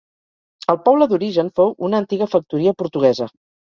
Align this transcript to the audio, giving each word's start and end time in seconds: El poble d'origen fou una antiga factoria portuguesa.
El 0.73 0.77
poble 0.87 1.07
d'origen 1.11 1.53
fou 1.59 1.75
una 1.89 1.99
antiga 2.05 2.29
factoria 2.33 2.77
portuguesa. 2.81 3.29